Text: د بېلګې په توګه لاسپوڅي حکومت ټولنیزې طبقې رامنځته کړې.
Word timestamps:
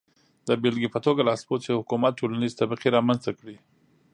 د 0.47 0.49
بېلګې 0.61 0.89
په 0.95 0.99
توګه 1.05 1.21
لاسپوڅي 1.27 1.71
حکومت 1.79 2.13
ټولنیزې 2.19 2.57
طبقې 2.61 2.87
رامنځته 2.95 3.31
کړې. 3.39 3.55